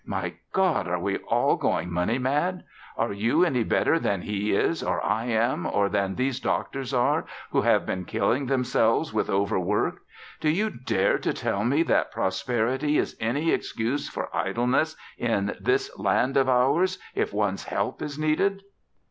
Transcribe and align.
My 0.03 0.33
God! 0.51 0.87
Are 0.87 0.97
we 0.99 1.17
all 1.19 1.57
going 1.57 1.91
money 1.93 2.17
mad? 2.17 2.63
Are 2.97 3.13
you 3.13 3.45
any 3.45 3.63
better 3.63 3.99
than 3.99 4.23
he 4.23 4.51
is, 4.51 4.81
or 4.81 4.99
I 5.05 5.25
am, 5.25 5.67
or 5.67 5.89
than 5.89 6.15
these 6.15 6.39
doctors 6.39 6.91
are 6.91 7.27
who 7.51 7.61
have 7.61 7.85
been 7.85 8.05
killing 8.05 8.47
themselves 8.47 9.13
with 9.13 9.29
overwork? 9.29 9.97
Do 10.39 10.49
you 10.49 10.71
dare 10.71 11.19
to 11.19 11.33
tell 11.35 11.63
me 11.63 11.83
that 11.83 12.11
prosperity 12.11 12.97
is 12.97 13.15
any 13.19 13.51
excuse 13.51 14.09
for 14.09 14.35
idleness 14.35 14.97
in 15.19 15.55
this 15.61 15.95
land 15.99 16.35
of 16.35 16.49
ours, 16.49 16.97
if 17.13 17.31
one's 17.31 17.65
help 17.65 18.01
is 18.01 18.17
needed?" 18.17 18.63